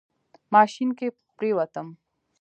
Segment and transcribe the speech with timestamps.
[0.53, 1.07] ماشين کې
[1.37, 1.87] پرېوتم.